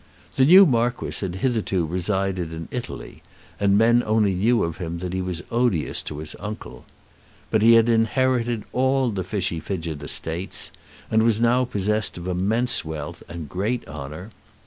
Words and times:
The 0.35 0.45
new 0.45 0.65
Marquis 0.65 1.13
had 1.21 1.35
hitherto 1.45 1.85
resided 1.85 2.51
in 2.51 2.67
Italy, 2.71 3.21
and 3.59 3.77
men 3.77 4.01
only 4.03 4.33
knew 4.33 4.63
of 4.63 4.77
him 4.77 4.97
that 4.97 5.13
he 5.13 5.21
was 5.21 5.43
odious 5.51 6.01
to 6.01 6.17
his 6.17 6.35
uncle. 6.39 6.85
But 7.51 7.61
he 7.61 7.73
had 7.73 7.87
inherited 7.87 8.63
all 8.73 9.11
the 9.11 9.23
Fichy 9.23 9.59
Fidgett 9.59 10.01
estates, 10.01 10.71
and 11.11 11.21
was 11.21 11.39
now 11.39 11.65
possessed 11.65 12.17
of 12.17 12.27
immense 12.27 12.83
wealth 12.83 13.21
and 13.29 13.47
great 13.47 13.87
honour. 13.87 14.31